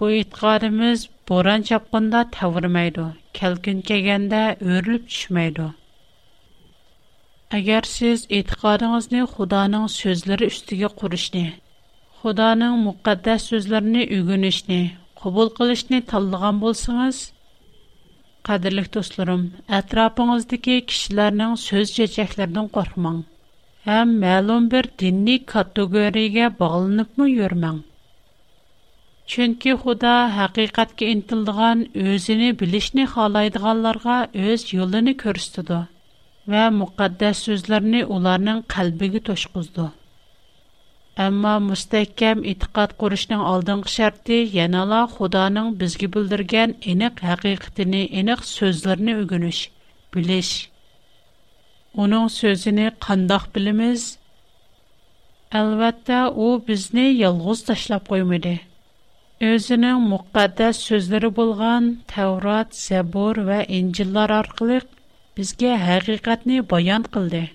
Bu 0.00 0.10
e'tiqodimiz 0.18 1.06
bo'ron 1.32 1.64
chapqinda 1.70 2.20
tavirmaydi, 2.36 3.06
kalkin 3.40 3.80
kelganda 3.92 4.42
o'rilib 4.68 5.08
tushmaydi. 5.14 5.68
Agar 7.60 7.84
siz 7.96 8.26
e'tiqodingizni 8.40 9.24
Xudoning 9.34 9.88
so'zlari 9.98 10.52
ustiga 10.54 10.92
qurishni, 11.00 11.46
Xudoning 12.20 12.74
muqaddas 12.88 13.52
so'zlarini 13.52 14.08
o'rganishni 14.16 14.82
qabul 15.24 15.48
qilishni 15.58 15.98
tanlagan 16.10 16.56
bo'lsangiz 16.64 17.16
qadrli 18.48 18.84
do'stlarim 18.94 19.42
atrofing'izdagi 19.78 20.76
kishilarning 20.90 21.50
so'z 21.66 21.92
chechaklaridan 21.98 22.68
qo'rqmang 22.76 23.18
ham 23.88 24.08
ma'lum 24.22 24.68
bir 24.74 24.84
diniy 25.02 25.38
kategoriyaga 25.54 26.46
bog'lanibmi 26.62 27.26
yurmang 27.40 27.78
chunki 29.34 29.72
xudo 29.84 30.14
haqiqatga 30.38 31.10
intildigan 31.16 31.84
o'zini 32.08 32.48
bilishni 32.62 33.04
xohlaydiganlarga 33.14 34.18
o'z 34.48 34.66
yo'lini 34.78 35.14
ko'rsatdi 35.24 35.80
va 36.54 36.64
muqaddas 36.82 37.46
so'zlarni 37.48 38.00
ularning 38.16 38.68
qalbiga 38.76 39.24
to'shqizdi 39.30 39.88
Әмма 41.22 41.52
мустәхкәм 41.64 42.42
итиқад 42.50 42.92
құрышның 43.00 43.40
алдыңғы 43.52 43.90
шарты 43.92 44.36
янала 44.56 44.98
Худаның 45.14 45.72
бізге 45.80 46.06
білдірген 46.16 46.74
eniq 46.92 47.22
haqiqatini, 47.28 48.02
eniq 48.20 48.44
сөзләрне 48.50 49.16
үгүнүш, 49.24 49.58
билиш. 50.16 50.52
Оның 52.04 52.28
сөзіне 52.36 52.86
қандақ 53.06 53.48
біліміз? 53.56 54.04
Әлбәттә, 55.60 56.20
у 56.44 56.48
бізні 56.70 57.08
ялғыз 57.24 57.64
ташлап 57.72 58.06
қоймады. 58.14 58.54
Өзінің 59.50 60.06
мұқаддас 60.12 60.84
сөзлері 60.86 61.32
болған 61.40 61.90
Тәурат, 62.14 62.76
Зәбур 62.84 63.42
ва 63.50 63.64
Инҗиллар 63.80 64.30
арқылы 64.44 64.80
бізге 65.34 65.74
haqiqatni 65.88 66.62
баян 66.74 67.02
қылды. 67.10 67.48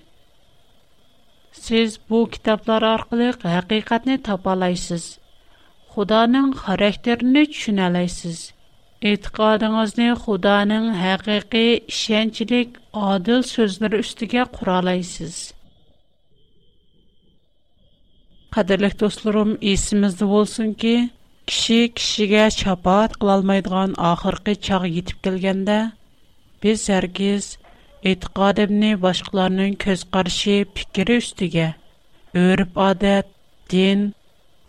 Siz 1.64 1.90
bu 2.10 2.18
kitoblar 2.32 2.82
orqali 2.94 3.26
haqiqatni 3.56 4.14
topalaysiz. 4.28 5.04
Xudoning 5.94 6.50
xarakterini 6.64 7.42
tushunalaysiz. 7.52 8.38
E'tiqodingizni 9.10 10.08
Xudoning 10.24 10.84
haqiqiy 11.04 11.70
ishonchlik, 11.94 12.68
odil 13.10 13.40
so'zlari 13.54 13.96
ustiga 14.04 14.42
quralaysiz. 14.58 15.34
Qadirli 18.58 18.90
do'stlarim, 19.04 19.50
esimizda 19.72 20.24
bo'lsinki, 20.34 20.94
kishi 21.52 21.80
kishiga 22.02 22.44
shafaat 22.60 23.10
qila 23.22 23.32
olmaydigan 23.40 23.90
oxirgi 24.12 24.54
chaq 24.68 24.84
yetib 24.98 25.18
kelganda, 25.30 25.78
biz 26.66 26.88
hargiz 26.96 27.44
e'tiqodimni 28.08 28.90
boshqalarning 29.04 29.72
ko'z 29.84 30.02
qarashi 30.16 30.54
fikri 30.80 31.14
ustiga 31.22 31.64
o'rib 32.42 32.76
odat 32.88 33.30
din 33.72 34.00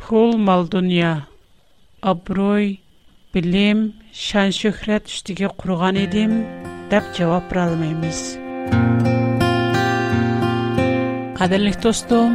pul 0.04 0.32
mol 0.48 0.64
dunyo 0.76 1.12
obro'y 2.14 2.66
bilim 3.36 3.80
shan 4.28 4.50
shuhrat 4.60 5.04
ustiga 5.14 5.48
qurgan 5.60 6.00
edim 6.06 6.34
deb 6.96 7.04
javob 7.20 7.44
berolmaymiz 7.54 8.22
qadrli 11.42 11.76
do'stim 11.86 12.34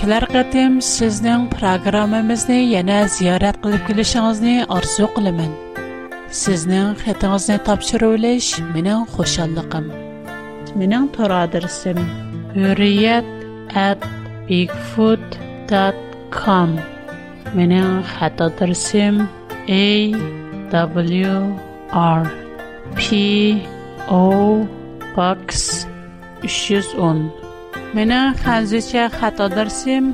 kelar 0.00 0.24
qatim 0.34 0.72
sizning 0.94 1.44
programmamizni 1.58 2.60
yana 2.76 2.98
ziyorat 3.18 3.56
qilib 3.68 3.82
kelishingizni 3.92 4.56
orzu 4.78 5.04
qilaman 5.18 5.52
sizning 6.42 6.88
xatingizni 7.04 8.02
olish 8.14 8.50
mening 8.72 9.00
xo'shalliqim 9.16 9.86
менің 10.76 11.06
тор 11.16 11.32
адресім 11.34 11.98
hurriyet 12.54 13.28
at 13.82 14.02
bigfoot 14.48 15.36
dot 15.70 16.00
com 16.34 16.74
менің 17.56 17.94
хат 18.10 18.42
адресім 18.46 19.22
a 19.76 19.86
w 20.74 21.32
r 22.00 22.26
p 22.98 23.06
o 24.18 24.20
box 25.16 25.64
310 26.44 27.24
менің 27.96 28.36
хәзірше 28.44 29.08
хат 29.16 29.40
адресім 29.48 30.12